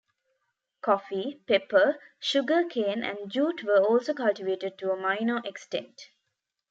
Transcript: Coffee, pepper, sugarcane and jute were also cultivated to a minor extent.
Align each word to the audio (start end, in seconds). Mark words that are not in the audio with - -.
Coffee, 0.81 1.43
pepper, 1.47 1.99
sugarcane 2.19 3.03
and 3.03 3.29
jute 3.31 3.63
were 3.63 3.83
also 3.85 4.15
cultivated 4.15 4.79
to 4.79 4.89
a 4.89 4.97
minor 4.99 5.43
extent. 5.45 6.09